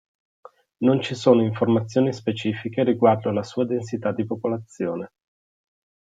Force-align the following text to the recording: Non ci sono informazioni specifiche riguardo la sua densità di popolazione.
Non 0.77 0.99
ci 0.99 1.13
sono 1.13 1.43
informazioni 1.43 2.11
specifiche 2.11 2.83
riguardo 2.83 3.29
la 3.29 3.43
sua 3.43 3.65
densità 3.67 4.11
di 4.11 4.25
popolazione. 4.25 5.11